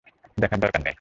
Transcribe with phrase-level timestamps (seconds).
[0.37, 0.89] দেখার দরকার নেই।